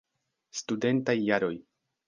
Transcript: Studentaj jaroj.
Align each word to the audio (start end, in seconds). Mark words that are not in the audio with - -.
Studentaj 0.61 1.17
jaroj. 1.29 1.55